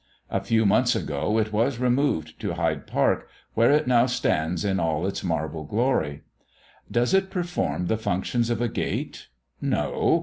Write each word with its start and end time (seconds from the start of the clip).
A 0.31 0.41
few 0.41 0.65
months 0.65 0.95
ago, 0.95 1.37
it 1.37 1.53
was 1.53 1.77
removed 1.77 2.39
to 2.39 2.53
Hyde 2.55 2.87
Park, 2.87 3.29
where 3.53 3.69
it 3.69 3.85
now 3.85 4.07
stands 4.07 4.65
in 4.65 4.79
all 4.79 5.05
its 5.05 5.23
marble 5.23 5.63
glory. 5.63 6.23
Does 6.89 7.13
it 7.13 7.29
perform 7.29 7.85
the 7.85 7.97
functions 7.97 8.49
of 8.49 8.61
a 8.63 8.67
gate? 8.67 9.27
No! 9.61 10.19